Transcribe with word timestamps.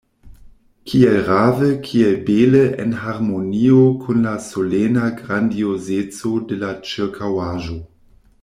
Kiel 0.91 1.17
rave, 1.27 1.67
kiel 1.87 2.15
bele 2.29 2.63
en 2.85 2.91
harmonio 3.03 3.83
kun 4.05 4.25
la 4.29 4.33
solena 4.49 5.05
grandiozeco 5.23 6.37
de 6.51 6.61
la 6.65 6.73
ĉirkaŭaĵo! 6.93 7.79